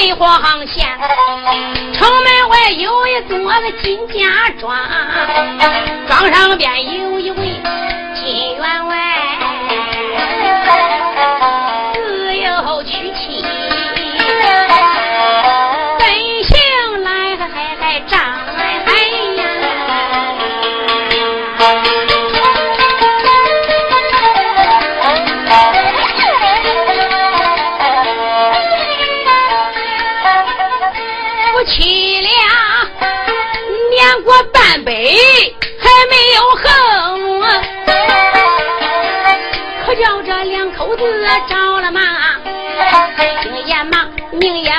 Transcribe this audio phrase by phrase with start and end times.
[0.00, 0.98] 北黄县，
[1.92, 3.36] 城门外有一座
[3.82, 4.74] 金家庄，
[6.08, 7.09] 庄上边有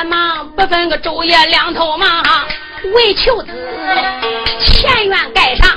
[0.06, 2.23] 忙，不分个昼夜两头忙，
[2.94, 3.47] 为求子
[4.59, 5.67] 前院盖上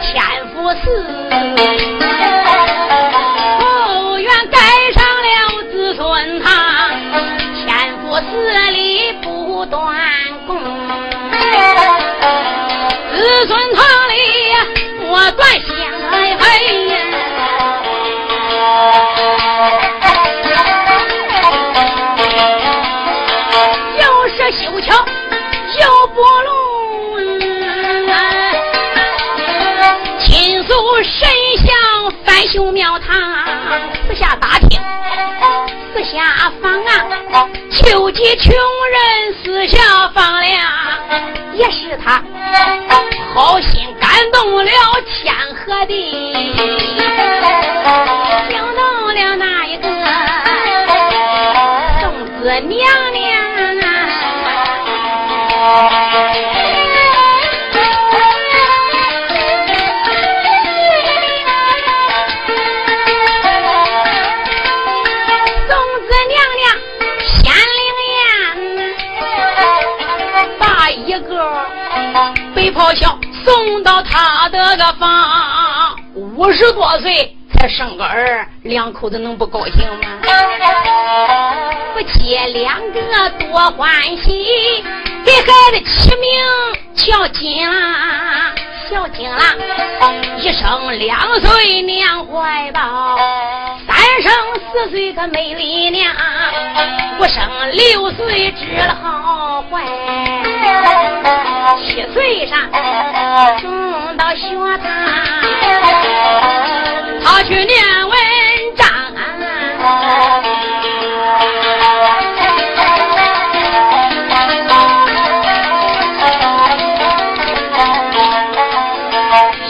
[0.00, 1.04] 千福寺，
[32.82, 33.14] 庙堂，
[34.08, 34.80] 四下打听，
[35.94, 37.06] 四下访啊，
[37.70, 40.60] 求济穷人四下放粮。
[41.54, 42.20] 也是他
[43.34, 44.72] 好心感动了
[45.06, 46.52] 天和地，
[48.50, 48.82] 想到
[49.12, 49.86] 了那一个
[52.00, 53.31] 送子娘娘
[73.92, 80.18] 到他的个房，五十多岁才生个儿，两口子能不高兴吗？
[81.92, 84.82] 夫妻两个多欢喜，
[85.26, 86.42] 给孩子起名
[86.94, 88.54] 叫金郎，
[88.88, 89.40] 小金郎，
[90.38, 93.18] 一生两岁娘怀抱，
[93.86, 94.32] 三生
[94.72, 96.10] 四岁个美丽娘，
[97.18, 99.82] 五生六岁知了好坏。
[101.78, 102.58] 七岁上
[103.60, 104.90] 送到学堂，
[107.24, 107.76] 他去念
[108.08, 108.16] 文
[108.76, 108.88] 章。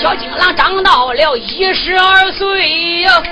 [0.01, 3.23] 小金郎长到了一十二岁呀，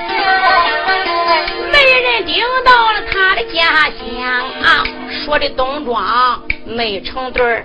[1.72, 4.86] 没人盯到了他的家乡，
[5.24, 6.40] 说的东庄
[6.70, 7.64] 没成对儿。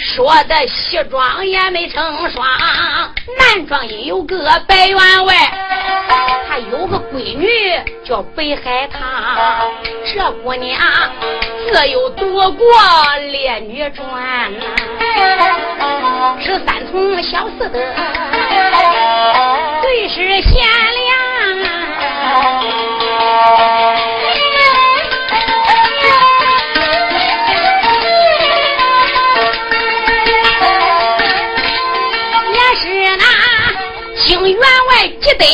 [0.00, 2.46] 说的西装也没成双，
[3.38, 5.34] 男装也有个白员外，
[6.48, 7.48] 还有个闺女
[8.04, 9.00] 叫北海棠。
[10.04, 10.80] 这姑娘
[11.68, 12.66] 自幼读过
[13.30, 14.52] 烈女传，
[16.40, 17.78] 是三从小四德，
[19.82, 21.06] 最是贤良。
[34.96, 35.44] 员外急得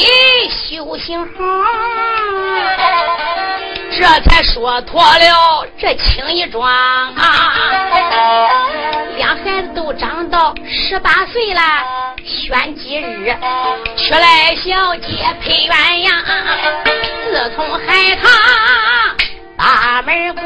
[0.50, 1.31] 修行好，
[3.91, 6.62] 这才说脱了这青衣装。
[9.17, 11.61] 两孩子都长到十八岁了，
[12.25, 13.37] 选吉日，
[13.97, 15.75] 娶来小姐配鸳
[16.09, 16.11] 鸯。
[17.31, 18.31] 自从海棠
[19.56, 20.44] 大门关，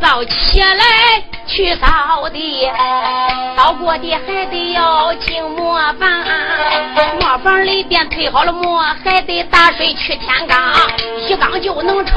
[0.00, 2.68] 早起来去扫地，
[3.56, 6.24] 扫过的还得要进磨板，
[7.20, 10.58] 磨房里边推好了磨，还得打水去天缸，
[11.28, 12.14] 一缸就能盛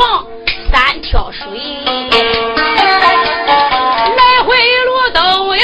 [0.72, 1.46] 三挑水，
[4.16, 5.64] 来回路都有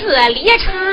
[0.00, 0.87] 四里长。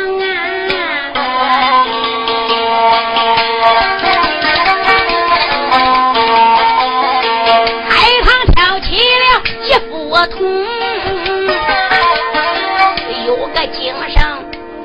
[13.68, 14.22] 精神，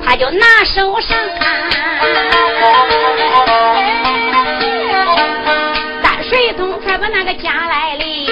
[0.05, 1.17] 他就拿手上。
[6.01, 8.25] 大水桶才把那个家来哩，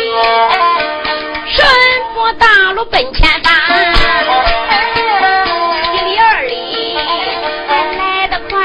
[1.47, 1.67] 顺
[2.13, 3.53] 坡大路奔前方，
[5.93, 6.97] 一里二里
[7.97, 8.57] 来得快，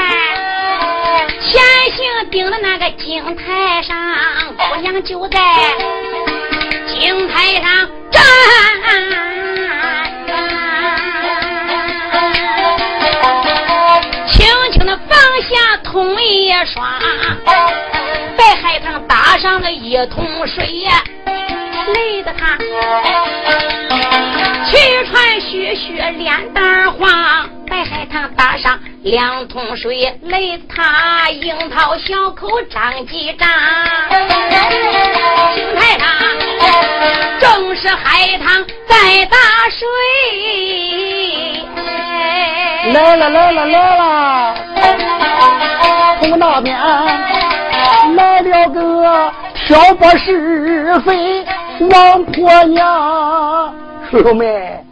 [1.41, 1.61] 前
[1.95, 3.95] 行顶着那个井台上，
[4.57, 5.39] 姑娘就在
[6.87, 8.23] 井台上站。
[16.27, 16.99] 一刷，
[18.35, 21.03] 白海棠打上了一桶水呀，
[21.93, 22.57] 累得他
[24.65, 27.47] 气喘吁吁，脸蛋黄。
[27.67, 33.47] 白海棠打上两桶水，累得他樱桃小口张几张。
[35.53, 36.07] 青台上
[37.39, 39.37] 正是海棠在打
[39.69, 39.87] 水。
[42.93, 44.54] 来了来了来了，
[46.55, 51.45] 从那边来了个挑拨是非
[51.91, 53.73] 王婆娘。
[54.09, 54.85] 叔叔们，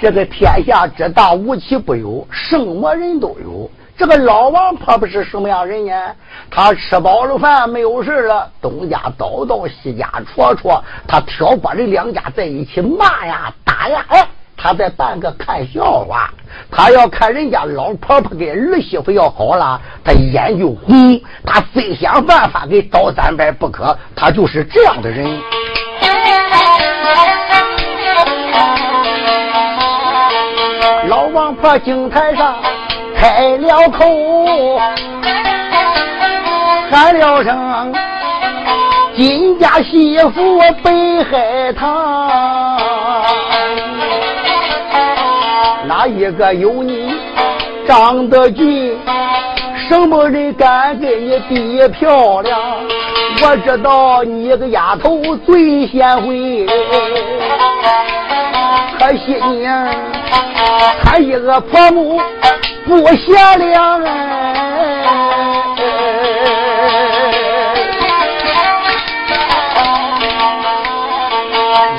[0.00, 3.68] 这个天下之大，无奇不有，什么人都有。
[3.96, 5.92] 这个老王婆不是什么样人呢？
[6.48, 14.28] 他吃饱了饭没有事了，东家叨叨，西家戳戳，他挑拨着两家在一起骂呀打呀，哎。
[14.60, 16.28] 他在办个看笑话，
[16.68, 23.96] 他要看人家老婆婆跟儿媳妇要好了，他眼就红，他非想办法给倒三百不可。
[24.16, 25.40] 他就是这样的人。
[31.08, 32.56] 老王婆井台上
[33.16, 34.04] 开了口，
[36.90, 37.94] 喊了声
[39.16, 42.67] ：“金家媳妇北海棠。”
[46.08, 47.14] 一个有你
[47.86, 48.96] 长得俊？
[49.88, 52.58] 什么人敢跟你比漂亮？
[53.40, 56.66] 我知道你个丫头最贤惠，
[58.98, 59.66] 可惜你
[61.02, 62.20] 她一个婆母
[62.86, 64.02] 不贤良！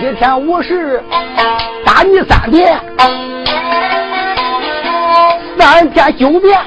[0.02, 1.02] 一天无事
[1.86, 2.80] 打你三遍。
[5.60, 6.58] 三天九遍，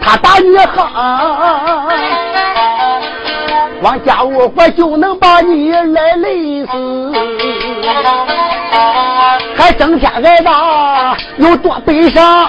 [0.00, 1.88] 他打你哈，
[3.82, 7.12] 光家务活就能把你来累死，
[9.56, 12.48] 还整天挨打，有多悲伤？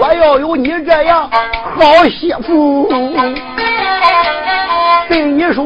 [0.00, 1.30] 我要有你这样。
[1.78, 2.88] 好媳妇，
[5.52, 5.64] 说，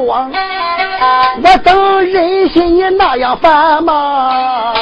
[1.43, 1.73] 我怎
[2.05, 4.73] 忍心你那样烦吗？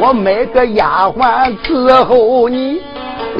[0.00, 2.80] 我买个丫鬟伺候你，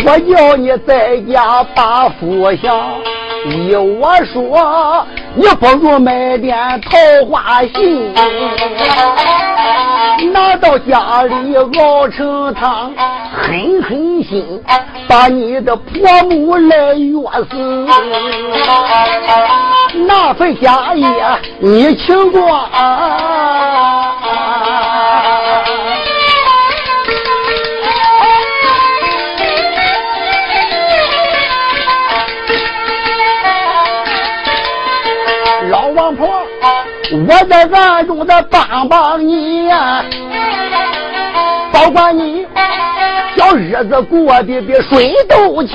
[0.04, 2.76] 我要你在家把福享。
[3.46, 5.06] 依我说，
[5.40, 6.98] 你不如买点桃
[7.30, 8.12] 花心，
[10.32, 12.92] 拿到家里熬成汤，
[13.32, 14.60] 狠狠心
[15.06, 17.86] 把你的婆母来约死。
[20.08, 21.06] 那份家业
[21.60, 22.40] 你请过。
[37.10, 40.04] 我在暗中的帮帮你呀，
[41.72, 42.46] 保管你
[43.34, 45.74] 小日子过得比水都强。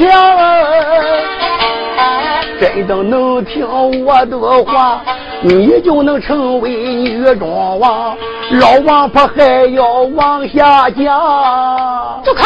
[2.60, 3.66] 真的能听
[4.06, 5.02] 我的话，
[5.42, 8.16] 你就能成为女中王。
[8.52, 9.84] 老王婆还要
[10.16, 12.46] 往下讲，住口！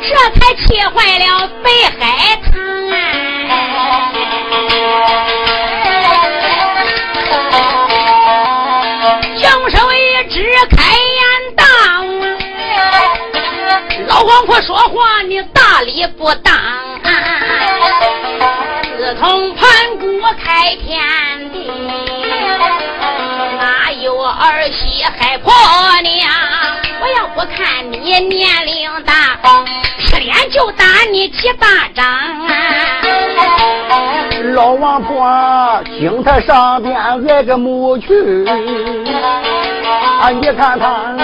[0.00, 2.52] 这才气坏了北海棠
[3.50, 5.35] 啊！
[14.62, 16.54] 说话，你大礼不当。
[18.96, 20.98] 自从盘古开天
[21.52, 21.70] 地，
[23.58, 25.52] 哪有儿媳害婆
[26.02, 26.30] 娘？
[27.00, 29.38] 我要不看你年龄大，
[29.98, 32.04] 十里脸就打你几巴掌。
[34.54, 38.46] 老王婆惊他上边挨个母去，
[40.20, 41.14] 啊，你看他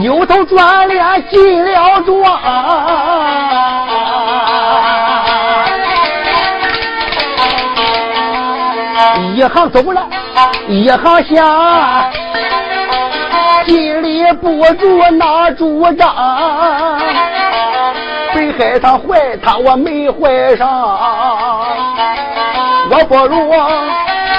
[0.00, 2.14] 扭头转脸进了庄，
[9.34, 10.06] 一行走了，
[10.68, 12.10] 一行下，
[13.66, 16.14] 心里不住那主张，
[18.34, 20.68] 北海他坏他我没坏上。
[22.90, 23.50] 我不如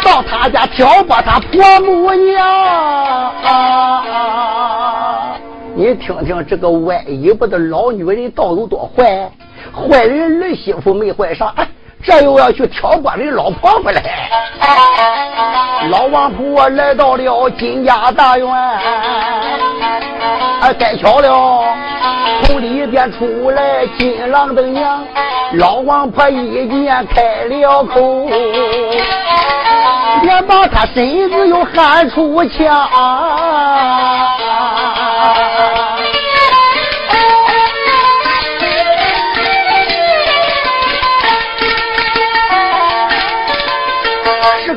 [0.03, 3.31] 到他家挑拨他婆母娘。
[5.73, 9.29] 你听听这个歪尾巴的老女人到底多坏？
[9.73, 11.67] 坏人儿媳妇没坏上，哎
[12.05, 14.01] 这又要去挑官人老婆婆来。
[15.89, 18.47] 老王婆来到了金家大院，
[20.61, 21.63] 哎，该巧了。
[22.43, 25.03] 从里边出来金郎的娘，
[25.53, 28.27] 老王婆一见开了口，
[30.21, 32.89] 连把他身子又喊出腔。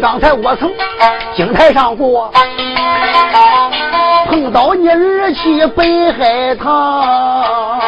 [0.01, 0.71] 刚才我从
[1.37, 2.33] 井台上过。
[4.27, 7.81] 碰到你儿去北海棠，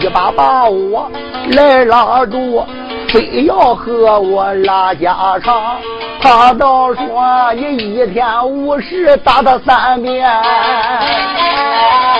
[0.00, 1.10] 一把把我
[1.50, 2.64] 来拉住，
[3.08, 5.76] 非要和我拉家常。
[6.20, 10.28] 他倒说你一天五十打他三遍，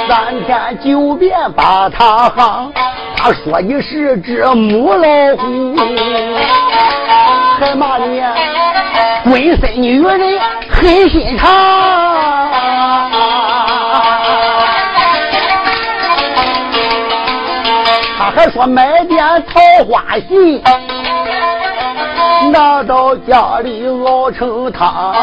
[0.07, 2.71] 三天九遍把他夯。
[3.17, 5.75] 他说你是只母老虎，
[7.59, 8.23] 还骂你
[9.25, 10.39] 浑身女人
[10.69, 11.86] 狠心肠。
[18.37, 20.63] 还说买点桃花信，
[22.53, 25.15] 拿到家里熬成汤，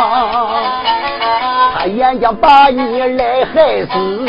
[1.77, 4.25] 他眼睛把你来害死，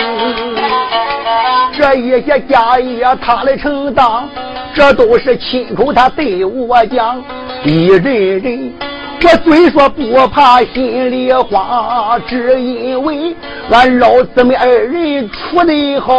[1.73, 4.29] 这一些家业他来承担，
[4.75, 7.25] 这都是亲口他对我讲，
[7.64, 8.75] 一人人。
[9.23, 13.35] 我虽说不怕，心里慌，只因为
[13.71, 16.12] 俺老姊妹二人处得好。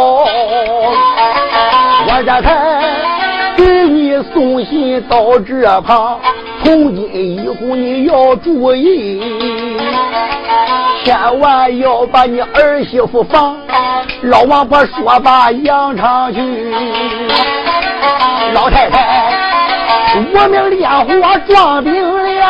[2.08, 2.82] 我这才
[3.56, 6.18] 给你送信到这旁，
[6.62, 9.22] 从今以后你要注意，
[11.04, 13.56] 千万要把你儿媳妇防。
[14.22, 16.40] 老王婆说罢扬长去，
[18.52, 19.65] 老太太。
[20.14, 22.46] 我命烈火撞顶了，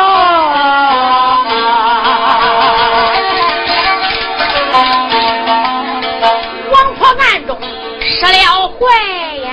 [6.71, 7.49] 王婆暗中
[8.01, 8.37] 失了
[8.67, 8.79] 怀
[9.37, 9.47] 呀，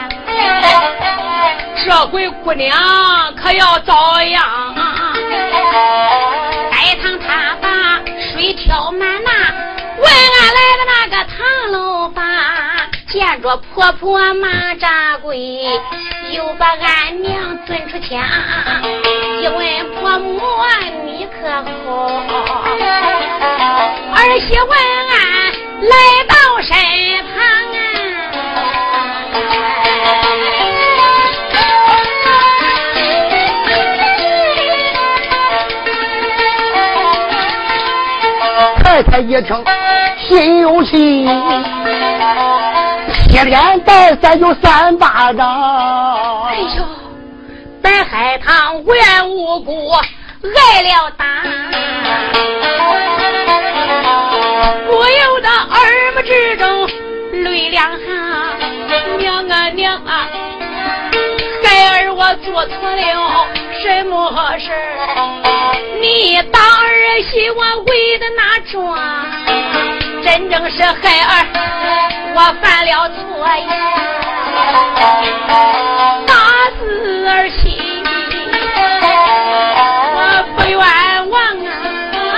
[1.84, 2.72] 这回姑娘
[3.36, 4.42] 可要遭殃。
[6.70, 7.66] 待堂他把
[8.32, 9.30] 水挑满呐，
[9.98, 12.22] 问俺来的那个唐楼房，
[13.14, 15.62] 见着婆婆马扎跪。
[16.32, 18.20] 又把俺娘尊出墙，
[19.40, 20.42] 一问婆母
[21.04, 21.48] 你可
[21.86, 22.10] 好？
[24.16, 24.68] 儿媳问
[25.10, 25.14] 俺
[25.80, 25.94] 来
[26.28, 26.74] 到身
[27.30, 27.38] 旁
[38.42, 38.74] 啊！
[38.82, 39.64] 太太一听
[40.26, 41.28] 心有气。
[43.44, 46.44] 连带三就三巴掌。
[46.46, 46.84] 哎呦，
[47.82, 51.24] 白海棠无缘无故挨了打，
[54.86, 56.88] 不由得耳目之中
[57.44, 58.04] 泪两行。
[59.18, 60.28] 娘啊娘啊，
[61.62, 63.46] 孩儿我做错了
[63.82, 64.70] 什么事
[66.00, 68.74] 你当儿媳我为的那桩。
[70.22, 70.92] 真正是孩
[71.24, 71.32] 儿，
[72.36, 73.64] 我犯了错呀，
[76.26, 76.34] 打
[76.76, 76.82] 死
[77.28, 78.02] 儿媳，
[80.16, 80.18] 我
[80.56, 80.76] 不冤
[81.30, 82.36] 枉啊！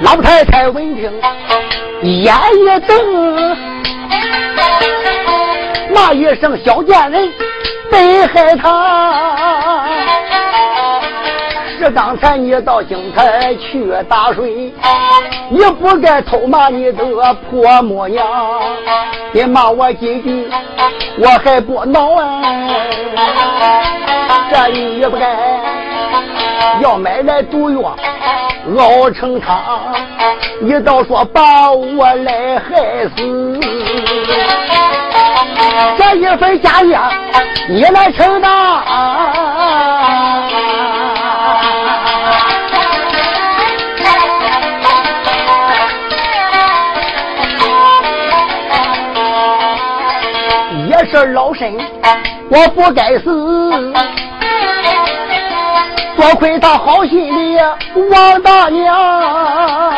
[0.00, 1.12] 老太太闻听，
[2.02, 3.63] 眼一瞪。
[5.94, 7.32] 骂一声小贱人，
[7.90, 9.86] 被害他，
[11.78, 14.72] 是刚才你到京台去打水，
[15.50, 17.04] 你不该偷骂你的
[17.48, 18.26] 婆母娘，
[19.32, 20.48] 你骂我几句，
[21.18, 22.42] 我还不恼啊。
[24.50, 25.36] 这你也不该
[26.80, 27.96] 要买来毒药
[28.78, 29.62] 熬成汤，
[30.60, 33.60] 你倒说把我来害死。
[35.98, 36.98] 这一份家业
[37.68, 38.50] 你来承担。
[50.86, 51.76] 也是老身
[52.48, 53.92] 我不该死，
[56.16, 57.78] 多亏他好心的
[58.10, 59.92] 王大娘，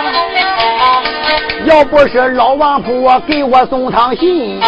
[1.66, 4.58] 要不是老王婆给我送趟信，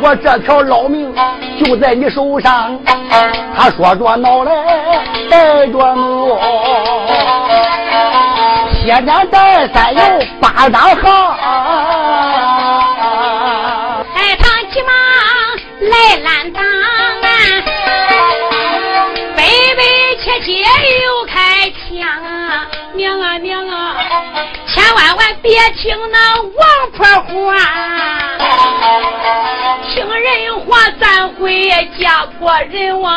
[0.00, 1.14] 我这条老命
[1.62, 2.78] 就在你手上。
[3.56, 4.52] 他说着恼来
[5.30, 6.36] 带着怒，
[8.72, 10.00] 铁年带三有
[10.40, 11.02] 八张行。
[15.80, 16.43] 来拦
[23.04, 23.96] 娘啊娘啊，
[24.66, 27.54] 千万万别听那王婆话，
[29.92, 33.12] 听人话咱会家破人亡，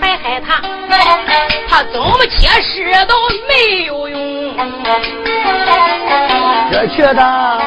[0.00, 0.62] 白害他，
[1.68, 3.14] 他怎么解释都
[3.48, 4.54] 没有用。
[6.70, 7.60] 这去的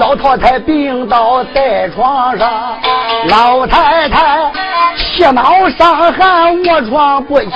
[0.00, 2.80] 老太太病倒在床上，
[3.28, 4.50] 老太太
[5.16, 7.46] 气恼伤寒卧床不起，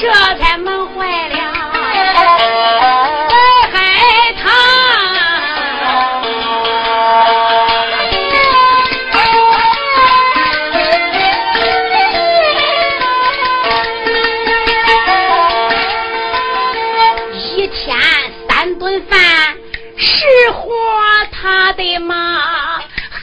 [0.00, 1.38] 这才闷坏了，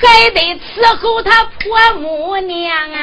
[0.01, 1.59] 还得伺候他婆
[1.99, 2.97] 母娘啊。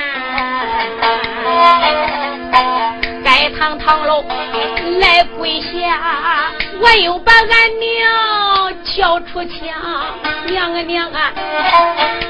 [3.25, 4.25] 该堂堂喽
[5.01, 6.51] 来跪下，
[6.81, 7.49] 我又把俺
[7.81, 9.59] 娘叫出墙。
[10.47, 11.33] 娘啊娘啊，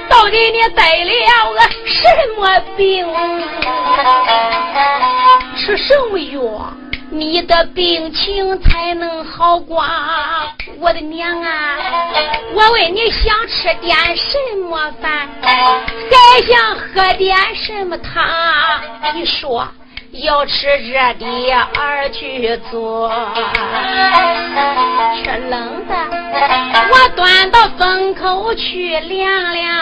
[0.08, 2.04] 到底你得了个什
[2.38, 3.06] 么病？
[5.56, 6.40] 吃什么药？
[7.12, 9.86] 你的病情才能好光，
[10.80, 11.76] 我的娘啊！
[12.54, 18.24] 我问你想吃点什么饭，还想喝点什么汤？
[19.14, 19.68] 你说。
[20.12, 21.24] 要吃热的
[21.74, 23.10] 而去做，
[25.24, 25.94] 吃冷的
[26.90, 29.74] 我端到风口去凉凉。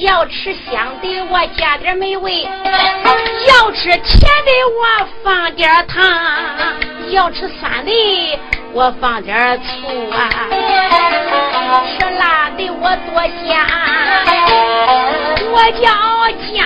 [0.00, 6.02] 要吃香的我加点美味，要吃甜的我放点糖，
[7.10, 7.92] 要吃酸的
[8.72, 10.48] 我放点醋啊，
[11.98, 13.66] 吃辣的我多加，
[15.52, 15.84] 我叫
[16.50, 16.58] 姜。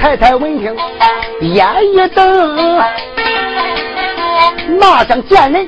[0.00, 0.74] 太太闻听，
[1.40, 2.80] 眼一瞪，
[4.78, 5.66] 骂声贱人，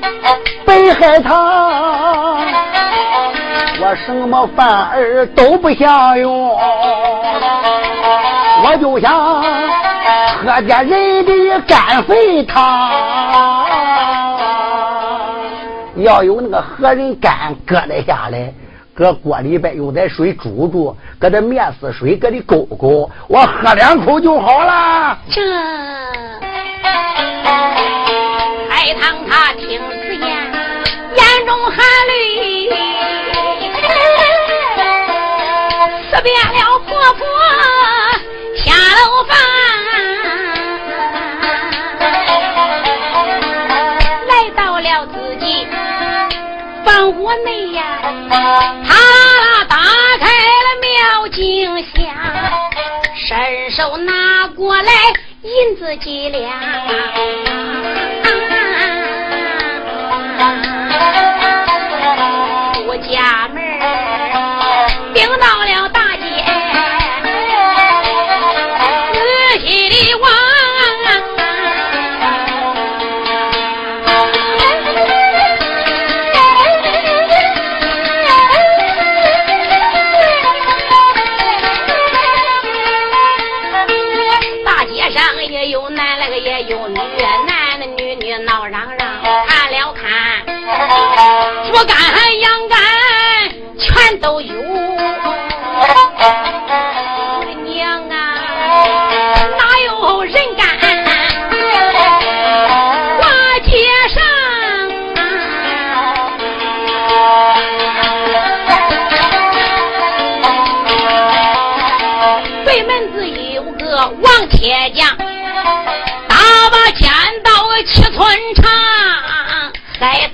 [0.65, 2.37] 白害他！
[3.81, 6.49] 我什么饭儿都不想用，
[8.63, 9.43] 我就想
[10.45, 12.89] 喝点人的肝肺汤。
[15.97, 18.53] 要有那个何人肝搁得下来。
[18.93, 25.17] 搁锅里边用点水煮煮，搁点面丝水搁里勾勾，我喝两口就好了。
[25.29, 25.41] 这
[28.69, 29.79] 海棠他听
[47.37, 47.99] 内呀。
[48.87, 49.77] 他打
[50.19, 52.05] 开了妙镜箱，
[53.15, 54.91] 伸手拿过来
[55.43, 56.49] 银子几两，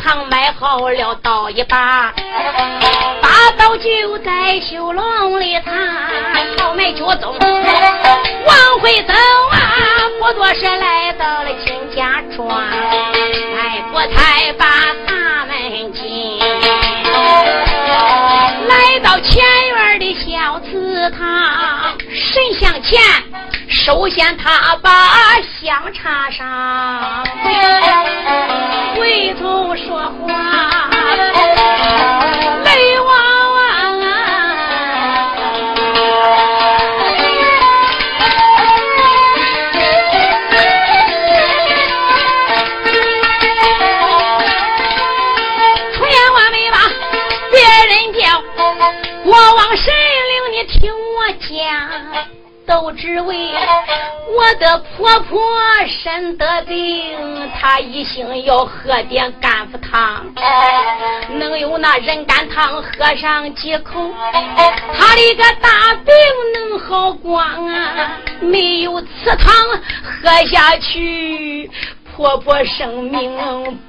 [0.07, 2.13] 海棠买好了刀一把，
[3.21, 5.73] 把刀就在绣笼里藏。
[6.57, 9.13] 好买脚走往回走
[9.51, 9.59] 啊，
[10.21, 14.65] 不多时来到了秦家庄，迈过才把
[22.87, 22.97] 钱
[23.67, 24.89] 首先他把
[25.59, 27.25] 香插上。
[28.95, 30.89] 回头说话
[32.63, 33.09] 泪汪
[33.55, 34.07] 汪啊
[45.91, 46.77] 千万没把
[47.51, 48.41] 别人叫
[49.25, 50.16] 我往谁
[53.25, 53.49] 为
[54.35, 55.39] 我的婆婆
[55.87, 60.25] 身得病，她一心要喝点甘福汤，
[61.39, 64.13] 能有那人甘汤喝上几口，
[64.97, 66.13] 她的个大病
[66.53, 68.19] 能好光啊！
[68.39, 69.53] 没有此汤
[70.03, 71.69] 喝下去。
[72.17, 73.37] 婆婆生命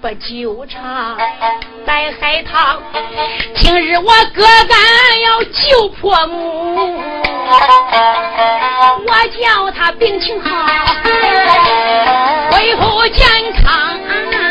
[0.03, 1.17] 不久长，
[1.87, 2.79] 白海棠，
[3.55, 4.79] 今日我哥干
[5.23, 7.01] 要救婆母，
[9.07, 10.67] 我叫他病情好，
[12.51, 13.27] 恢复健
[13.65, 14.48] 康啊。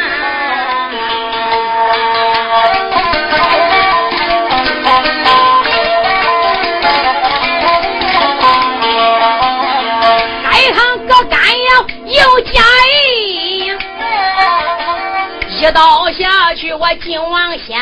[16.27, 17.77] 要去，我靖王乡。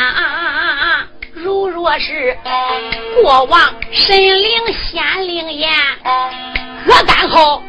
[1.33, 2.37] 如若是
[3.21, 4.51] 过往神灵
[4.87, 5.69] 仙灵言，
[6.85, 7.61] 何敢好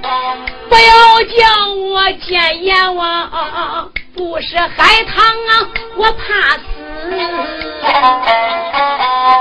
[0.69, 3.91] 不要叫我见阎王。
[4.15, 6.76] 不是海棠啊，我怕死。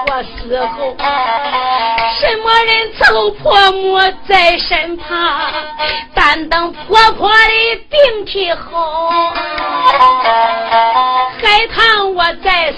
[0.07, 0.95] 我死后，
[2.19, 5.07] 什么人伺候婆母在身旁？
[6.13, 9.33] 但等婆婆的病体好，
[11.41, 12.77] 海棠我在死，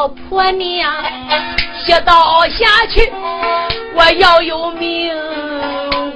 [0.00, 0.90] 要小婆娘，
[1.86, 3.12] 一刀下去
[3.94, 5.14] 我要有命，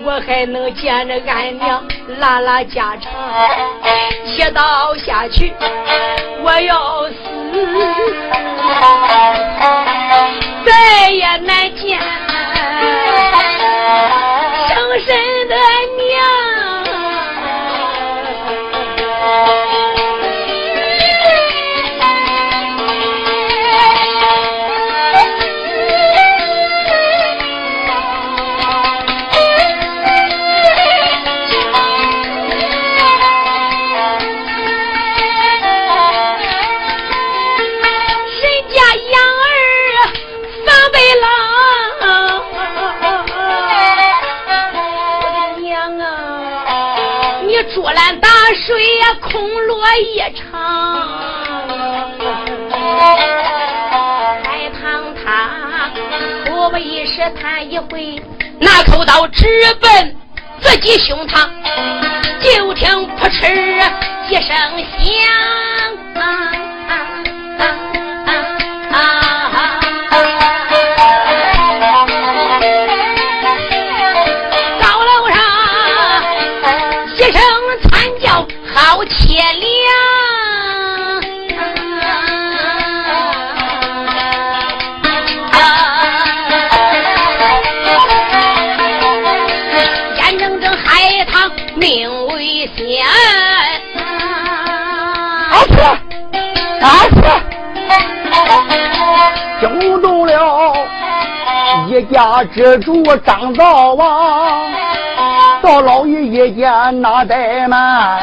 [0.03, 1.85] 我还能见着俺娘
[2.19, 3.13] 拉拉家常。
[4.25, 5.53] 一刀下去
[6.43, 7.15] 我要死，
[10.65, 12.01] 再也难见。
[14.67, 15.15] 生身
[15.49, 15.55] 的
[47.73, 48.29] 竹篮打
[48.67, 50.53] 水呀，空落一场。
[54.43, 55.91] 海棠他
[56.53, 58.23] 我不一时叹一回，
[58.61, 59.47] 拿口刀直
[59.81, 60.17] 奔
[60.61, 61.49] 自己胸膛，
[62.41, 63.51] 就听扑哧
[64.29, 65.74] 一声响。
[102.15, 104.73] 家之主张灶王，
[105.61, 106.71] 到老爷一见
[107.03, 108.21] 那怠慢，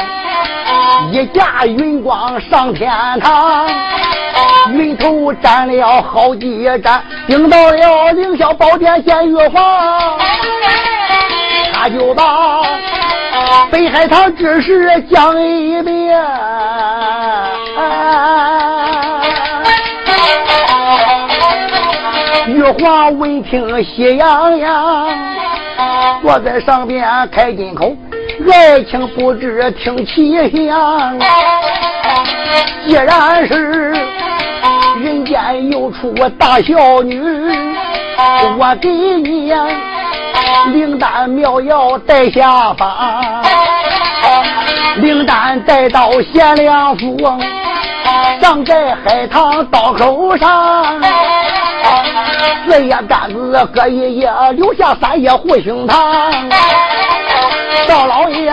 [1.10, 3.68] 一架云光上天堂，
[4.72, 9.62] 云头站了好几站，顶到了凌霄宝殿见玉皇，
[11.74, 12.62] 他就把
[13.70, 16.18] 北海堂之事讲一遍。
[22.62, 25.08] 玉皇闻听喜洋洋，
[26.22, 27.92] 我在上边开金口，
[28.52, 30.32] 爱情不知听其
[30.68, 31.18] 详。
[32.86, 33.90] 既然是
[35.00, 37.20] 人间有出大孝女，
[38.56, 39.52] 我给你
[40.72, 43.42] 灵丹妙药带下方，
[44.98, 47.16] 灵丹带到贤良府，
[48.40, 51.00] 葬在海棠刀口上。
[52.66, 55.94] 四叶杆子各一叶，留下三叶护胸膛。
[57.88, 58.52] 赵老爷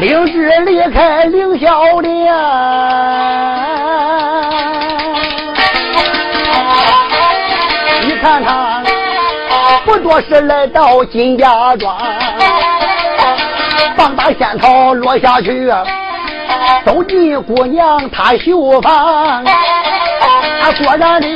[0.00, 2.32] 领旨离开凌霄殿，
[8.02, 8.82] 你看他
[9.84, 11.96] 不多时来到金家庄，
[13.96, 15.72] 放把仙桃落下去，
[16.84, 19.42] 走进姑娘她绣房，
[20.60, 21.28] 他果然的。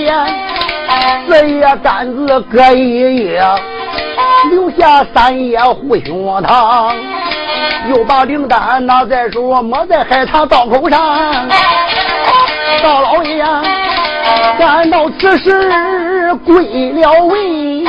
[1.28, 3.42] 四叶杆子隔一夜，
[4.50, 6.94] 留下三叶护胸膛，
[7.88, 10.98] 又把灵丹拿在手，抹在海棠刀口上。
[12.82, 13.44] 大老爷
[14.58, 17.84] 感到此事归了位，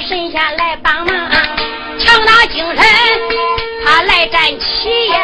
[0.00, 1.30] 神仙来帮忙，
[1.98, 2.84] 强打精神，
[3.84, 5.18] 他来站起呀，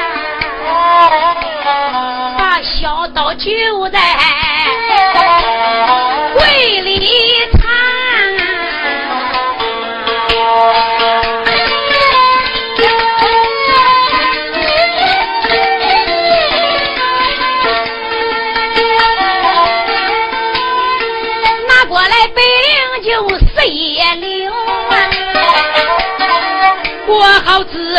[2.38, 3.50] 把小刀就
[3.90, 3.98] 在
[6.34, 6.98] 柜里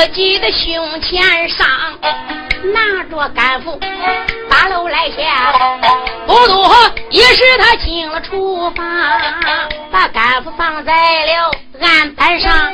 [0.10, 1.68] 己的胸前上，
[2.74, 3.80] 拿着干斧，
[4.50, 5.54] 八楼来下，
[6.26, 6.70] 不多
[7.10, 8.86] 一时他进了厨房，
[9.92, 10.94] 把干斧放在
[11.26, 12.72] 了案板上，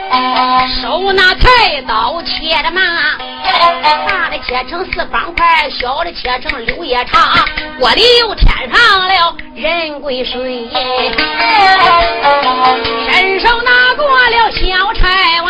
[0.82, 2.82] 手拿菜刀切着嘛，
[4.08, 7.22] 大的切成四方块，小的切成柳叶长，
[7.80, 10.70] 锅里又添上了人归水，
[13.08, 15.42] 伸手拿过了小柴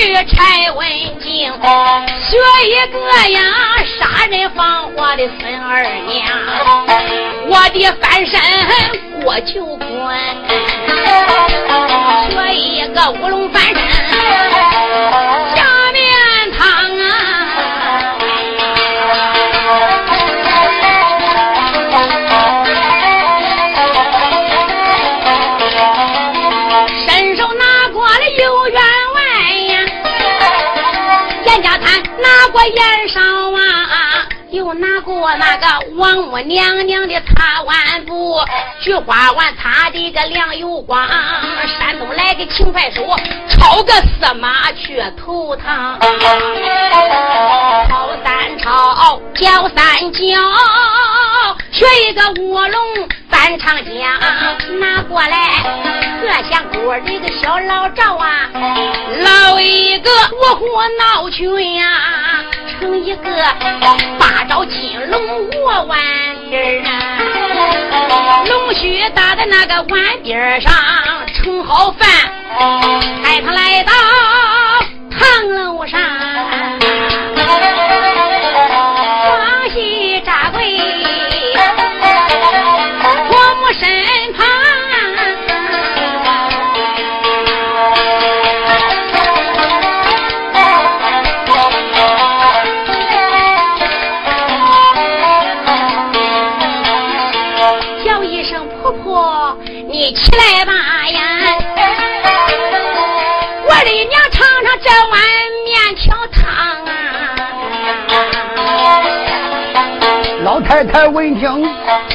[0.00, 0.88] 去柴文
[1.20, 2.96] 静，学一个
[3.32, 3.38] 呀
[3.98, 6.16] 杀人放火的孙二娘。
[7.46, 8.40] 我的翻身
[9.22, 10.18] 过九关，
[12.30, 13.76] 学一个乌龙翻身
[35.40, 38.38] 那个王母娘娘的擦碗布，
[38.78, 41.08] 菊花碗擦的个亮又光。
[41.78, 43.02] 山东来个勤快手，
[43.48, 45.98] 抄个司马去头堂。
[47.88, 50.20] 抄三抄，教三教，
[51.72, 54.20] 学一个卧龙翻长江，
[54.78, 55.48] 拿过来
[56.20, 58.50] 和相锅的个小老赵啊，
[59.22, 60.10] 捞一个
[60.42, 60.66] 卧虎
[60.98, 61.84] 闹群呀。
[62.80, 63.30] 成一个
[64.18, 65.20] 八爪金龙
[65.62, 65.98] 卧碗
[66.48, 67.18] 边啊，
[68.46, 70.72] 龙须搭在那个碗边上，
[71.34, 72.08] 盛好饭，
[73.22, 73.92] 带他来到
[75.10, 76.00] 堂楼上，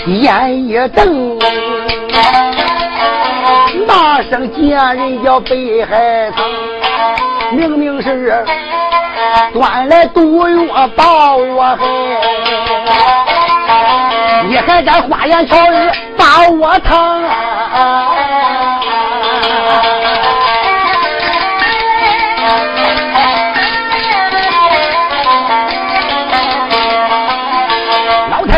[0.08, 1.40] 眼一瞪，
[3.88, 6.46] 那声见人叫北海棠，
[7.52, 8.46] 明明是
[9.54, 11.86] 端来毒药把我害。
[14.48, 17.24] 你还敢花言巧语把我疼？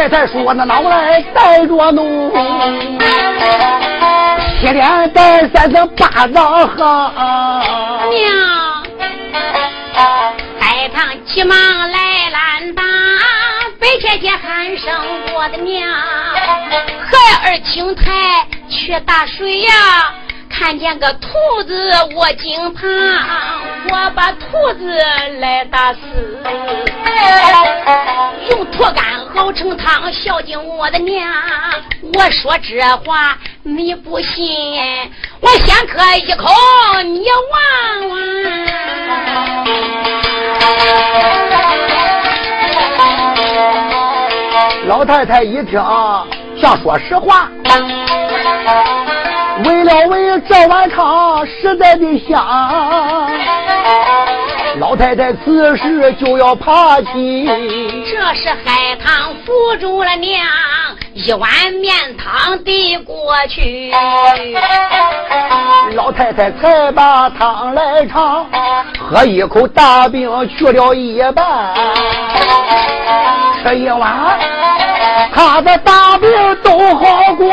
[0.08, 2.32] 再说：“那脑袋带着怒，
[4.60, 7.12] 七连带三声巴掌喝。”
[8.10, 8.84] 娘，
[10.60, 12.86] 海棠急忙来拦挡。
[13.80, 14.94] 白姐姐喊声
[15.36, 18.04] 我的娘，孩儿青苔
[18.70, 19.72] 去打水呀，
[20.50, 21.30] 看见个兔
[21.66, 22.90] 子卧井旁，
[23.90, 25.00] 我把兔子
[25.40, 26.00] 来打死，
[28.50, 31.32] 用拖杆熬成汤孝敬我的娘。
[32.14, 34.56] 我说这话你不信，
[35.40, 36.50] 我先喝一口
[37.04, 38.68] 你闻闻。
[44.88, 45.80] 老太太一听，
[46.60, 47.50] 想说实话，
[49.66, 53.30] 为了为这碗汤实在的香，
[54.80, 57.50] 老太太此时就要爬起。
[58.06, 60.46] 这是海棠扶住了娘，
[61.14, 61.50] 一碗
[61.82, 63.92] 面汤递过去，
[65.96, 68.46] 老太太才把汤来尝，
[69.00, 71.74] 喝一口大病去了一半，
[73.64, 74.40] 吃一碗。
[75.34, 76.30] 他的大病
[76.64, 77.48] 都好过，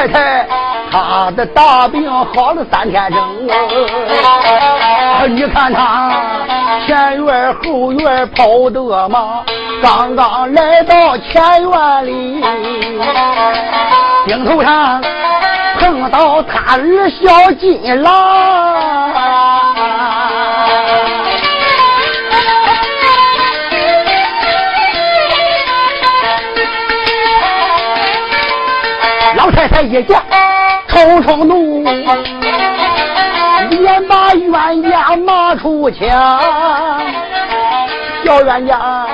[0.00, 0.48] 太太，
[0.90, 3.46] 他的大病好了三天整。
[5.36, 6.10] 你看他
[6.86, 9.44] 前院后院跑得忙，
[9.82, 12.42] 刚刚来到前院里，
[14.26, 15.02] 顶头上
[15.78, 19.49] 碰到他儿小金郎。
[29.82, 30.20] 一见，
[30.88, 31.82] 冲冲怒。
[33.70, 36.40] 连把冤家骂出墙，
[38.24, 39.06] 小冤家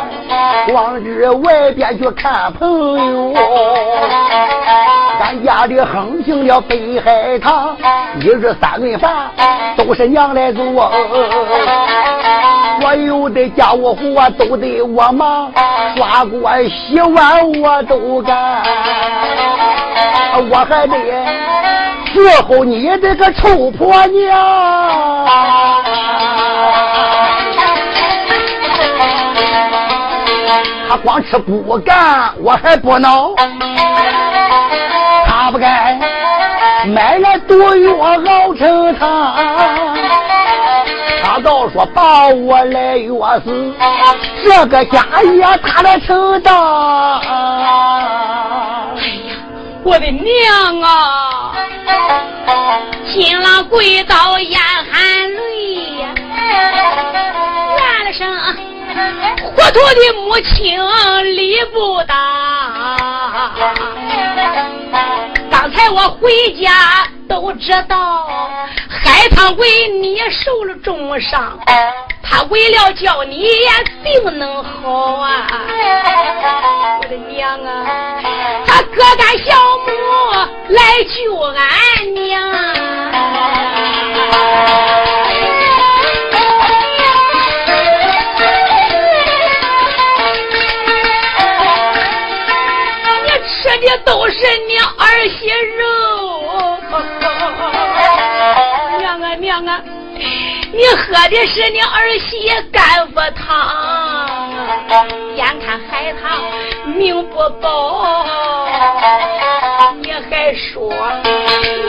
[0.67, 3.33] 光日外边去看朋友，
[5.21, 7.77] 俺家里横行了北海棠，
[8.21, 9.31] 一日三顿饭
[9.77, 10.65] 都是娘来做，
[12.83, 15.53] 我有的家务活都得我忙，
[15.97, 18.63] 刷锅洗碗我都干，
[20.51, 20.97] 我还得。
[22.13, 24.27] 伺候你这个臭婆娘，
[31.07, 33.33] 光吃不干，我还不恼。
[35.25, 35.97] 他不该
[36.89, 39.37] 买了毒药熬成汤，
[41.23, 43.73] 他倒说把我来药死，
[44.45, 46.53] 这个家业他来承担。
[46.53, 47.29] 哎
[49.29, 49.37] 呀，
[49.85, 51.53] 我的娘啊！
[53.07, 55.01] 新郎跪倒眼含
[55.33, 56.09] 泪呀。
[59.55, 60.79] 糊涂的母亲
[61.37, 62.15] 理不大。
[65.51, 68.27] 刚才我回家都知道，
[68.89, 71.59] 海棠为你受了重伤，
[72.23, 73.49] 他为了叫你
[74.03, 75.47] 病能好啊，
[77.03, 77.87] 我的娘啊，
[78.67, 79.91] 他各干小母
[80.69, 82.41] 来救俺娘。
[93.87, 94.35] 也都是
[94.67, 95.47] 你儿媳
[95.79, 96.77] 肉，
[98.99, 99.81] 娘啊娘啊，
[100.73, 103.47] 你喝的是你儿媳干腹汤，
[105.37, 106.21] 眼看海棠
[106.97, 108.27] 命不保，
[110.03, 110.93] 你还说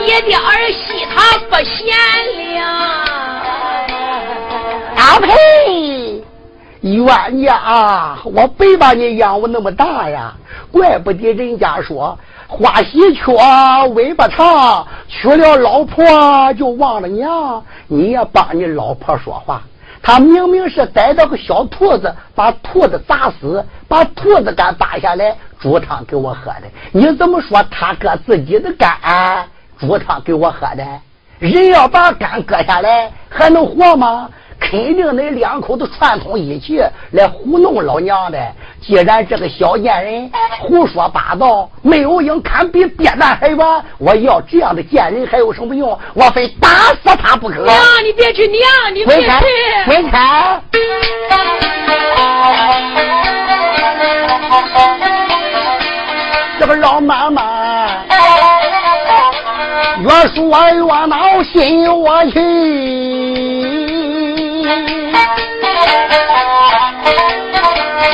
[0.06, 1.96] 你的儿媳她不贤
[2.54, 2.64] 良，
[4.96, 5.87] 阿呸！
[6.82, 10.34] 冤家，我白把你养我那么大呀！
[10.70, 16.04] 怪不得人家说花喜鹊尾巴长，娶了老婆
[16.54, 17.62] 就忘了娘。
[17.88, 19.62] 你也帮你老婆说话，
[20.02, 26.62] 他明明是逮到个小兔子，把兔子砸死，把兔子肝扒下来煮汤给我喝的。
[26.92, 28.90] 你怎么说他割自己的肝
[29.78, 30.84] 煮汤给我喝的？
[31.40, 34.28] 人要把肝割下来还能活吗？
[34.60, 36.82] 肯定恁两口子串通一气
[37.12, 38.38] 来糊弄老娘的。
[38.80, 40.30] 既然这个小贱人
[40.60, 43.58] 胡说八道，没有影，堪比鳖蛋还冤。
[43.98, 45.98] 我要这样的贱人还有什么用？
[46.14, 46.68] 我非打
[47.02, 47.62] 死他不可！
[47.64, 48.62] 娘，你别去，娘，
[48.94, 49.26] 你别去，
[49.86, 50.60] 滚开！
[56.58, 57.88] 这个老妈妈
[60.02, 60.44] 越说
[60.74, 63.67] 越恼，心我气。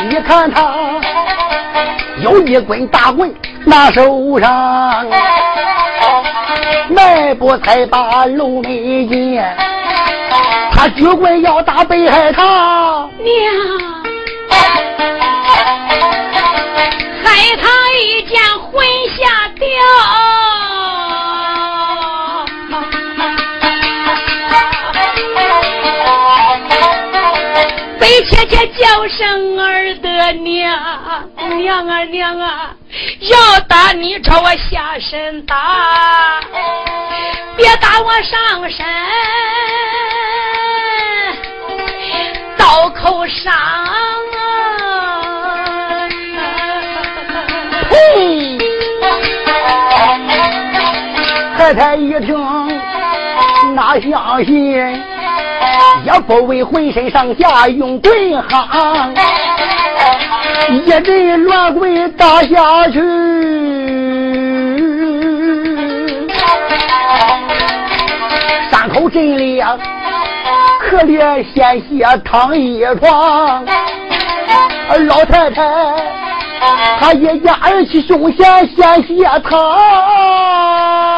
[0.08, 1.00] 你看他
[2.22, 3.34] 有一棍大棍
[3.64, 5.06] 拿手上，
[6.88, 9.56] 迈步才把路没见，
[10.70, 13.32] 他举棍要打北海棠娘，
[17.24, 17.68] 海棠
[18.00, 18.40] 一见
[18.70, 18.86] 魂
[19.16, 19.26] 吓
[28.24, 30.78] 切切叫声儿的娘
[31.58, 32.74] 娘啊娘啊，
[33.20, 36.40] 要打你朝我下身打，
[37.56, 38.86] 别打我上身，
[42.56, 43.98] 刀口上啊！
[47.90, 48.58] 呸！
[51.58, 52.34] 太太一听，
[53.74, 55.13] 哪相信？
[56.04, 58.12] 也不为浑身上下用棍
[58.48, 59.10] 夯，
[60.70, 63.00] 一阵乱棍打下去，
[68.70, 69.64] 伤口震裂，
[70.80, 73.64] 可怜鲜血淌一床。
[74.90, 75.62] 而老太太，
[77.00, 81.13] 她一家儿媳胸前鲜血淌。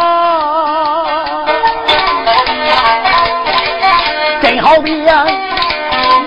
[4.67, 4.91] 好比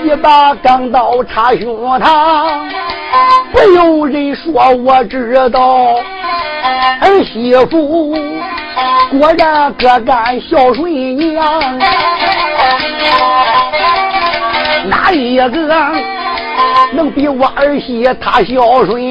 [0.05, 1.67] 一把钢刀插胸
[1.99, 2.47] 膛，
[3.51, 5.59] 不用人说我知道，
[7.01, 8.15] 儿媳妇
[9.11, 11.77] 果然个干孝顺娘，
[14.87, 15.49] 哪一个
[16.93, 19.01] 能比我儿媳她孝顺？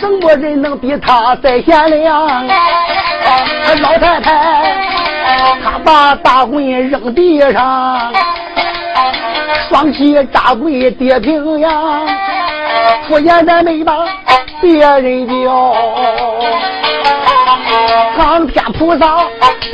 [0.00, 2.26] 什么人能比她再贤良？
[3.82, 5.07] 老太太。
[5.62, 8.12] 他把大棍扔地上，
[9.68, 11.70] 双膝扎跪跌平呀，
[13.06, 13.94] 敷衍的没把
[14.60, 15.74] 别人叫，
[18.16, 19.24] 苍天菩萨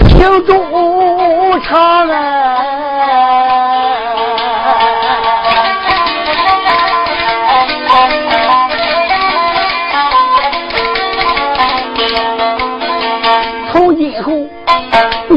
[0.08, 2.54] 听中长哎。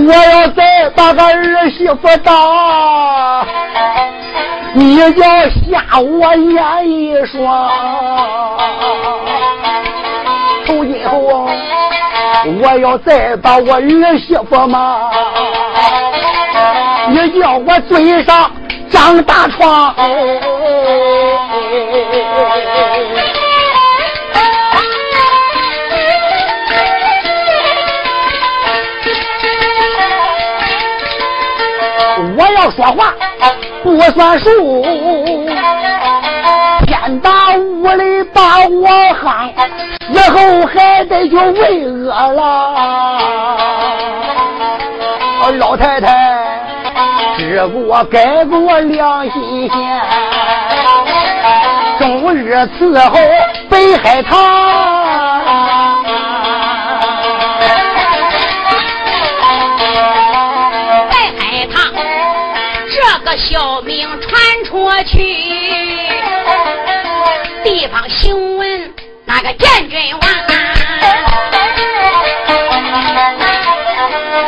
[0.08, 3.45] 我要再把个儿媳妇打，
[4.74, 7.70] 你要吓我眼一双。
[10.66, 11.49] 从今后，
[12.62, 15.12] 我要再把我儿媳妇骂，
[17.10, 18.49] 你叫我嘴上
[18.89, 19.93] 长大疮。
[32.68, 33.13] 要说话
[33.82, 34.84] 不算数，
[36.86, 39.49] 天打五雷把我夯，
[40.11, 42.74] 死后还得去喂饿了。
[45.57, 46.59] 老太太，
[47.38, 50.01] 知我改过良心先，
[51.99, 53.15] 终日伺候
[53.70, 55.37] 北海棠。
[65.04, 65.18] 去，
[67.64, 68.93] 地方行文
[69.26, 70.22] 那个建军王，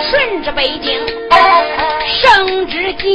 [0.09, 0.99] 顺治北京
[2.21, 3.07] 圣旨将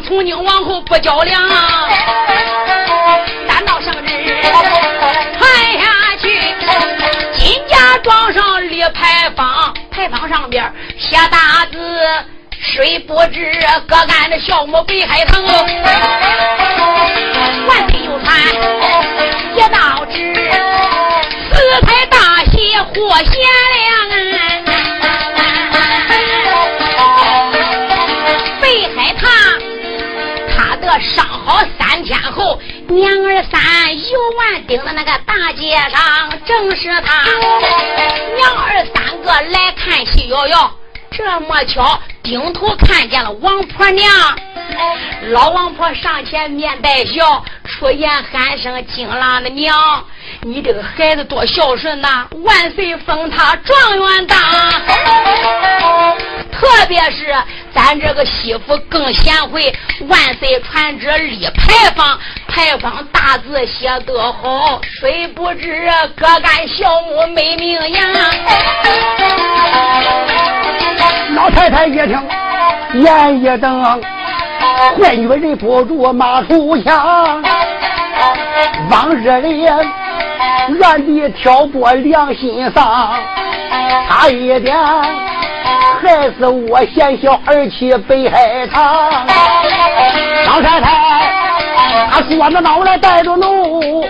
[0.00, 1.42] 从今往后不较量。
[3.48, 4.40] 三道圣旨
[5.38, 5.48] 传
[5.80, 6.54] 下去，
[7.32, 11.78] 金家庄上立牌坊，牌坊上边写大字。
[12.60, 13.52] 水不知
[13.86, 15.64] 各干的小母北海棠，万
[17.88, 18.36] 岁有传
[19.54, 20.34] 一道旨，
[21.52, 22.18] 四台大
[22.50, 23.30] 喜获贤
[31.48, 37.22] 好三天后，娘儿三游玩顶的那个大街上，正是他
[38.36, 40.70] 娘儿三个来看喜羊羊。
[41.10, 41.98] 这么巧，
[42.28, 44.06] 顶头看见了王婆娘，
[45.30, 49.74] 老王婆上前面带笑，出言喊声：“金郎的娘，
[50.42, 52.26] 你这个孩子多孝顺呐！
[52.44, 54.38] 万岁封他状元当。
[56.52, 57.34] 特别是
[57.72, 68.02] 咱这个媳妇更贤惠，万岁传旨立牌坊，牌坊大字写得好，谁不知各干小母没名扬。”
[71.34, 72.17] 老太太一听，
[72.94, 74.00] 眼一瞪，
[75.00, 77.42] 坏女人不住马出墙。
[78.90, 79.66] 往日里
[80.82, 83.14] 暗地挑拨良心丧，
[84.08, 84.76] 差一点
[86.02, 88.84] 害死我贤小儿妻北海棠。
[90.46, 90.90] 老太太，
[92.10, 94.02] 她说着脑袋带着怒，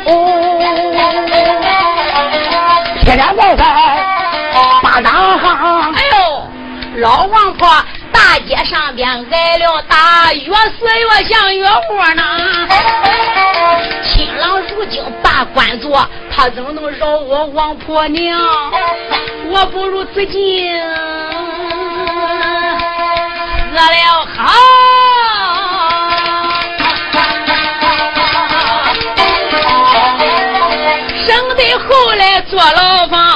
[3.03, 3.65] 天天在在
[4.83, 5.95] 巴掌行。
[5.95, 7.01] 哎呦！
[7.01, 7.69] 老王婆
[8.69, 12.23] 上边挨了打，越死越像越窝呢。
[14.03, 18.39] 新郎如今把官做，他怎么能饶我王婆娘？
[19.51, 20.79] 我不如自尽，
[23.71, 24.53] 死了好。
[31.27, 33.28] 省得后来坐牢房。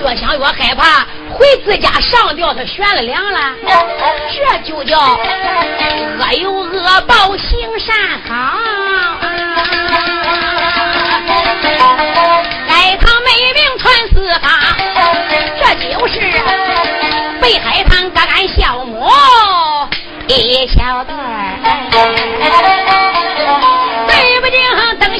[0.00, 1.06] 越想越害怕。
[1.30, 3.54] 回自家上吊，他悬了梁了，
[4.32, 7.94] 这就叫恶有恶报，行善
[8.26, 8.32] 好。
[12.66, 14.50] 海棠美名传四方，
[15.60, 16.18] 这就是
[17.40, 19.06] 北海棠各俺孝母
[20.28, 21.18] 一小段。
[24.06, 24.58] 对不定
[24.98, 25.17] 等